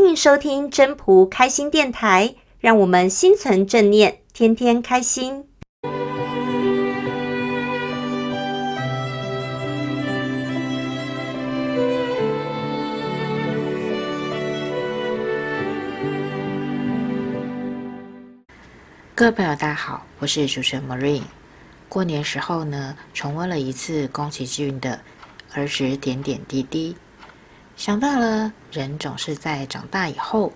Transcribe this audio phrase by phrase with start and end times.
[0.00, 5.44] 欢迎收听真仆开心电台，让我们心存正念，天天开心。
[19.16, 21.22] 各位朋友，大家好，我是主持人 Marine。
[21.88, 25.00] 过年时候呢，重温了一次宫崎骏的
[25.54, 26.96] 儿时点点滴滴，
[27.78, 30.52] 想到了人总是在长大以后，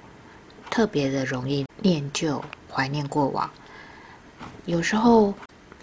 [0.69, 3.49] 特别的容易念旧、怀念过往。
[4.67, 5.33] 有时候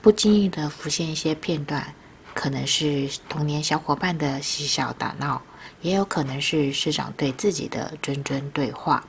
[0.02, 1.82] 不经意的浮现一些片段，
[2.34, 5.42] 可能是童年小伙伴的嬉笑打闹，
[5.82, 9.02] 也有可能是师长对自己的谆谆对话。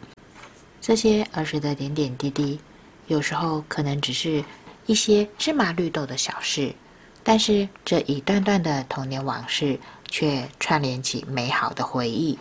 [0.80, 2.60] 这些儿时的点点滴滴。
[3.08, 4.44] 有时候可能只是
[4.86, 6.72] 一些芝麻绿豆的小事，
[7.22, 9.78] 但是这一段段的童年往事
[10.08, 12.38] 却串联起美好的回忆，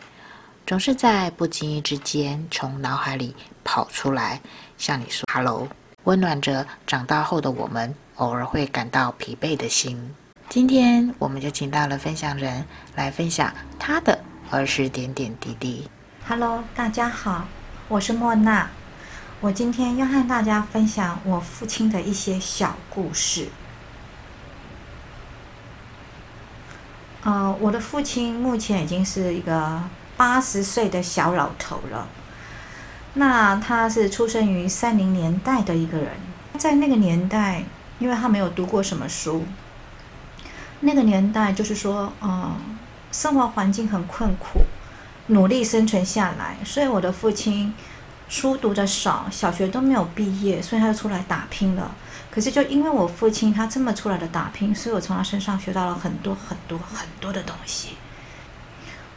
[0.65, 4.39] 总是在不经意之间从脑海里跑出来，
[4.77, 5.67] 向你说 “hello”，
[6.05, 10.15] 温暖着长大后的我们偶尔会感到疲惫的心。
[10.47, 14.17] 今天我们就请到了分享人来分享他的
[14.49, 15.87] 儿时点点滴滴。
[16.27, 17.47] Hello，大家好，
[17.87, 18.69] 我是莫娜。
[19.41, 23.47] 我今天要和大家分享我父亲的一些小故事。
[27.23, 29.81] 呃，我的父亲目前已经是一个
[30.17, 32.07] 八十岁的小老头了。
[33.13, 36.09] 那他是出生于三零年代的一个人，
[36.57, 37.63] 在那个年代，
[37.99, 39.43] 因为他没有读过什么书，
[40.81, 42.55] 那个年代就是说，呃，
[43.11, 44.61] 生活环境很困苦，
[45.27, 47.73] 努力生存下来，所以我的父亲。
[48.31, 51.95] 书读的少，小学都没有毕业，所以他就出来打拼了。
[52.31, 57.89] 可是就因为我父亲他这么出来的打拼，所以我从他身上学到了很多很多很多的东西。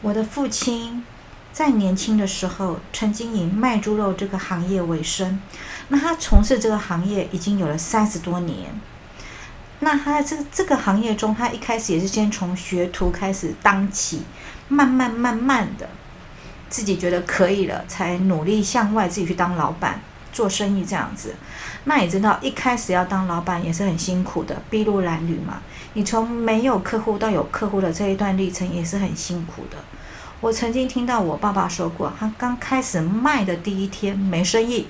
[0.01, 1.05] 我的父亲
[1.51, 5.39] 在年轻的时候曾经以卖猪肉这个行业为生，
[5.89, 8.71] 那他从事这个行业已经有了三十多年。
[9.79, 14.23] 那他在这个这个行业中，他一开始也是先从学徒开始当起，
[14.67, 15.87] 慢慢慢慢的。
[16.69, 20.01] 自己觉得可以了，才努力向外自己去当老板
[20.33, 21.33] 做生意这样子。
[21.85, 25.61] 那也知道一开始要当老板也是很辛苦的，筚路蓝缕嘛。
[25.93, 29.77] 你从没有客户到有客户的这一段历程也是很辛苦的。
[30.41, 34.87] 我曾经听到我爸爸说过，他刚开始卖的第一天没生意，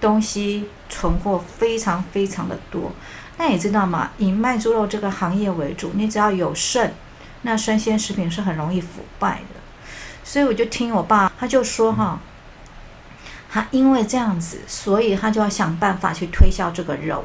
[0.00, 2.92] 东西存货非常非常的多。
[3.36, 6.90] 那也知道嘛，以卖猪肉这个行业为主，你只要有剩，
[7.42, 9.60] 那生鲜食品是很容易腐败的。
[10.24, 12.18] 所以我就听我爸，他就说哈，
[13.50, 17.24] 他因为这样子，所以他就要想办法去推销这个肉。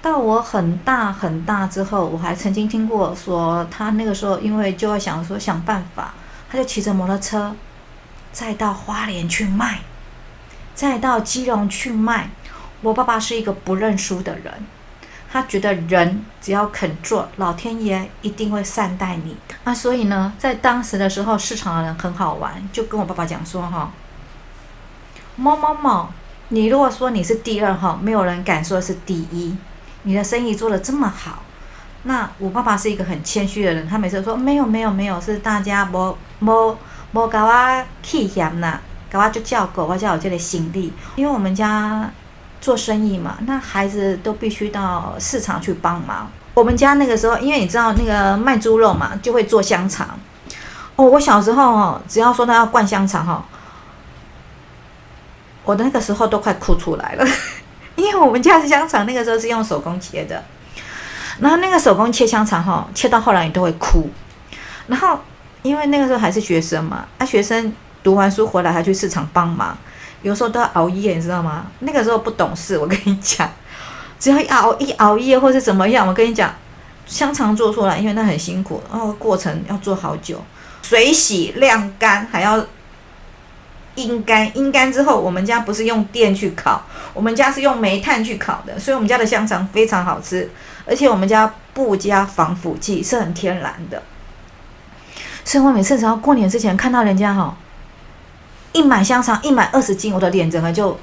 [0.00, 6.14] 到我很大很大之后，我还曾经听过说，他那个时候因为就要想说想办法，
[6.50, 7.54] 他就骑着摩托车，
[8.32, 9.80] 再到花莲去卖，
[10.74, 12.30] 再到基隆去卖。
[12.80, 14.52] 我爸爸是一个不认输的人。
[15.30, 19.34] 他觉得人只要肯做，老天爷一定会善待你。
[19.64, 23.90] 那所以呢，在当时的时候，市场的人很好玩，就跟我爸爸讲说：“哈，
[25.36, 26.08] 某某某，
[26.48, 29.56] 你如果说你是第二哈，没有人敢说是第一。
[30.02, 31.42] 你的生意做得这么好，
[32.02, 36.76] 那我爸爸是一个很谦虚的人，他每次说没有没有没有，是大家没没
[37.12, 38.78] 没给我气嫌呐，
[39.10, 42.10] 给我就叫狗，我叫我这里行李，因为我们家。”
[42.62, 46.30] 做生意嘛，那孩子都必须到市场去帮忙。
[46.54, 50.08] 我们家那个时候，因为你知道那个卖猪肉嘛，就会做香肠。
[50.94, 53.44] 哦，我小时候哦，只要说他要灌香肠哈，
[55.64, 57.26] 我那个时候都快哭出来了，
[57.96, 60.42] 因为我们家的香肠那个时候是用手工切的，
[61.40, 64.10] 然后那个手工切香肠哈，切到后来你都会哭。
[64.86, 65.18] 然后
[65.62, 69.76] 因为那个时候还是学生嘛，啊，学生读完书回来还去市场帮忙。
[70.22, 71.66] 有时候都要熬夜，你知道吗？
[71.80, 73.50] 那个时候不懂事，我跟你讲，
[74.20, 76.54] 只要一熬一熬夜或是怎么样，我跟你讲，
[77.06, 80.40] 香肠做出来，因为那很辛苦，然后过程要做好久，
[80.82, 82.64] 水洗晾干，还要
[83.94, 90.50] 阴干，阴干之后，我们家不是用电去烤，我们家是用煤炭去烤的，所以我们家的香肠非常好吃，
[90.86, 94.02] 而且我们家不加防腐剂，是很天然的。
[95.44, 97.56] 所以我每次只要过年之前看到人家哈。
[98.74, 100.98] 一买香肠，一买二十斤，我的脸整个就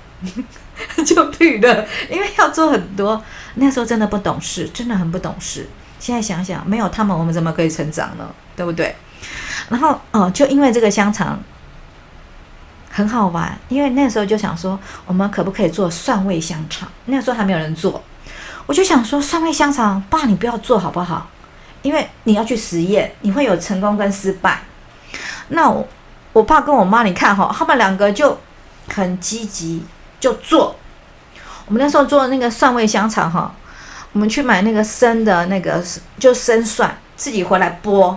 [1.05, 3.23] 就绿了，因为要做很多。
[3.55, 5.69] 那时候真的不懂事，真的很不懂事。
[5.99, 8.27] 现在想想，没有他们，我们怎么可以成长呢？
[8.55, 8.95] 对不对？
[9.69, 11.39] 然后哦，就因为这个香肠
[12.99, 16.87] 很好玩，因为那时候就想说，我们可不可以做蒜味香肠？
[17.05, 18.03] 那时候还没有人做，
[18.65, 21.29] 我就想说，蒜味香肠，爸，你不要做好不好？
[21.81, 24.59] 因为你要去实验，你会有成功跟失败。
[25.47, 25.87] 那我。
[26.31, 28.37] 我爸跟我妈，你看哈，他们两个就
[28.93, 29.83] 很积极，
[30.19, 30.75] 就做。
[31.65, 33.51] 我们那时候做那个蒜味香肠哈，
[34.13, 35.83] 我们去买那个生的那个
[36.19, 38.15] 就生蒜，自己回来剥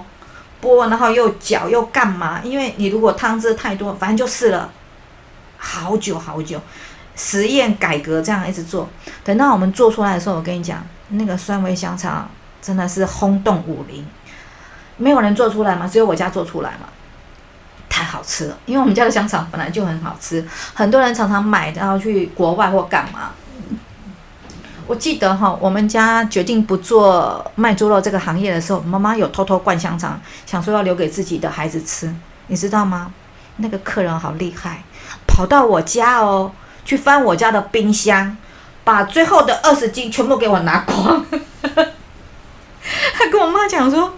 [0.62, 2.40] 剥，然后又搅又干嘛？
[2.44, 4.70] 因为你如果汤汁太多，反正就试了
[5.58, 6.60] 好久好久，
[7.16, 8.88] 实验改革这样一直做。
[9.24, 12.30] 等到我们做出来的时候，我跟你讲，那个酸味香肠
[12.62, 14.06] 真的是轰动武林，
[14.96, 16.86] 没有人做出来嘛，只有我家做出来嘛。
[17.88, 20.42] 太好吃了，因为我们家的香肠本来就很好吃，
[20.72, 23.32] 很多人常常买，然后去国外或干嘛。
[24.86, 32.14] 我记得哈，我们家决定不做卖猪肉这个行业的时候，妈妈有偷偷灌香肠，想说要留给自己的孩子吃，
[32.46, 33.12] 你知道吗？
[33.56, 34.82] 那个客人好厉害，
[35.26, 36.52] 跑到我家哦，
[36.84, 38.36] 去翻我家的冰箱，
[38.84, 41.24] 把最后的二十斤全部给我拿光。
[43.14, 44.14] 他跟我妈讲说。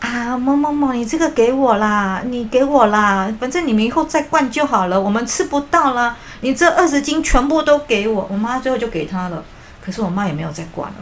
[0.00, 6.16] 啊，某某某，你这个给我啦，你给我啦，反正你们以后再灌就好了，我们吃不到了。
[6.40, 9.44] 你这二十斤全部都给我，我妈最后就给他了。
[9.84, 10.96] 可是我妈也没有再管了。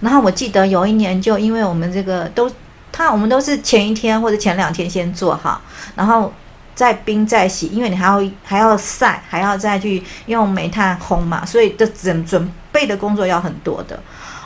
[0.00, 2.50] 然后我记得有一年，就因为我们这个都，
[2.92, 5.60] 他我们都是前一天或者前两天先做好，
[5.94, 6.32] 然后
[6.74, 13.98] 再冰再洗，因为你还要还要晒，还要再去用煤炭烘嘛，所以的准准备的工作要很多的。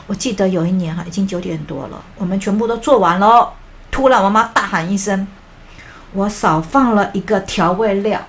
[0.05, 3.53] 我记得有一年哈，已经九点多了，我们全部都做完了。
[3.89, 5.27] 突然，我妈大喊一声
[6.13, 8.19] ：“我少放了一个调味料。”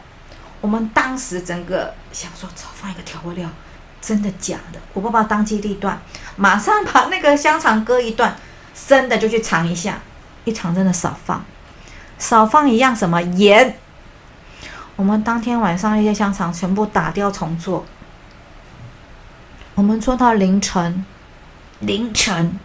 [0.61, 3.49] 我们当时整个想说：“少放一个调味料，
[4.05, 6.01] 真的假的？”我爸爸当机立断，
[6.37, 8.37] 马上把那个香肠割一段，
[8.75, 9.99] 生的就去尝一下，
[10.45, 11.45] 一尝真的少放，
[12.19, 13.77] 少放一样什么盐。
[14.97, 17.85] 我们当天晚上那些香肠全部打掉重做，
[19.75, 21.05] 我们做到凌晨，
[21.81, 22.59] 凌晨。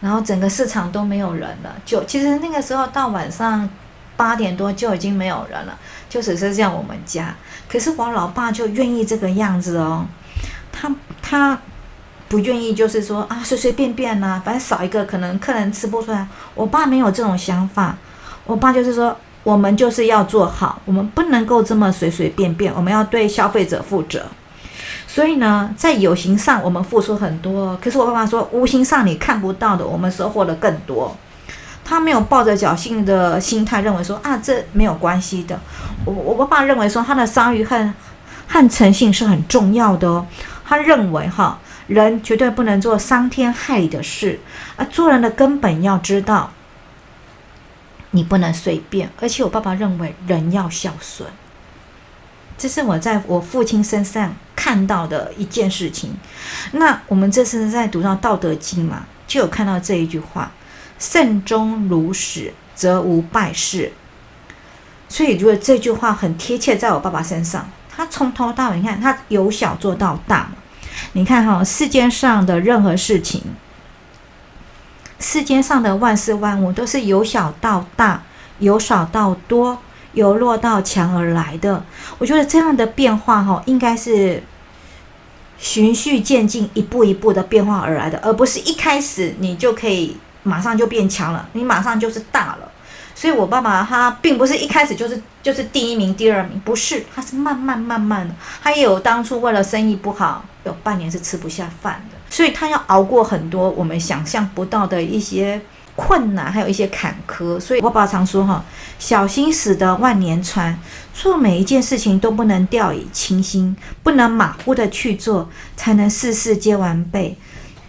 [0.00, 3.66] 然后整个市场都没有人了，就其实那个时候到晚上
[4.18, 5.78] 八点多就已经没有人了，
[6.10, 7.34] 就只是像我们家。
[7.66, 10.06] 可是我老爸就愿意这个样子哦，
[11.26, 11.58] 他
[12.28, 16.26] 不愿意就是说啊随随便便呐、反正少一个可能客人吃不出来。
[16.54, 17.96] 我爸没有这种想法，
[18.44, 24.26] 我爸就是说我们就是要做好，我们不能够这么随随便便，我们要对消费者负责。
[25.06, 31.16] 所以呢，在有形上我们付出很多，可是我爸爸说，无形上你看不到的，我们收获的更多。
[31.84, 35.58] 他没有抱着侥幸的心态，认为说啊，这没有关系的。
[36.04, 37.94] 我我爸爸认为说，他的商誉和
[38.48, 40.26] 和诚信是很重要的哦。
[40.64, 44.40] 他认为哈，人绝对不能做伤天害理的事，
[44.76, 46.52] 而做人的根本要知道，
[48.12, 49.10] 你不能随便。
[49.20, 51.28] 而且我爸爸认为，人要孝顺。
[52.56, 56.16] 这是我在我父亲身上看到的一件事情。
[56.72, 60.52] 那我们这次在读到《道德经》嘛，就有看到这一句话
[60.98, 63.92] ：“慎终如始，则无败事。”
[65.08, 67.68] 所以，如果这句话很贴切，在我爸爸身上。
[67.96, 70.52] 他从头到尾，你看他由小做到大嘛。
[71.12, 73.42] 你看哈，世间上的任何事情，
[75.18, 78.22] 世间上的万事万物，都是由小到大，
[78.58, 79.78] 由少到多。
[80.14, 81.84] 由弱到强而来的，
[82.18, 84.40] 我觉得这样的变化哈，应该是
[85.58, 92.70] 循序渐进、一步一步的变化而来的，而不是一开始你就可以马上就变强了，你马上就是大了。
[93.14, 98.34] 所以我爸爸他并不是一开始就是就是第一名、第二名，不是，他是慢慢慢慢的。
[98.62, 105.60] 他也有当初为了生意不好，有半年是吃不下饭的，所以他要熬过很多我们想象不到的一些。
[105.96, 108.64] 困难还有一些坎坷，所以我爸爸常说哈，
[108.98, 110.76] 小心驶得万年船，
[111.12, 117.38] 做每一件事情都不能掉以轻心，不能马虎的去做，才能事事皆完备。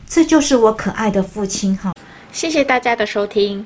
[0.08, 1.94] 这就是我可爱的父亲哈。
[2.32, 3.66] 谢谢大家的收听，